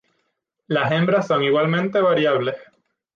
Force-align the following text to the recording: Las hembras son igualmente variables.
Las 0.65 0.91
hembras 0.93 1.27
son 1.27 1.43
igualmente 1.43 2.01
variables. 2.01 2.55